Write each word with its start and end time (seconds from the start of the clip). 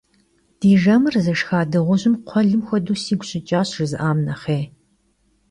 «Di 0.59 0.71
jjemır 0.81 1.15
zışşxa 1.25 1.59
dığujım 1.71 2.15
kxhuelım 2.27 2.61
xuedeu 2.67 2.97
sigu 3.03 3.25
şıç'aş» 3.29 3.69
jjızı'am 3.75 4.17
nexhêy. 4.27 4.63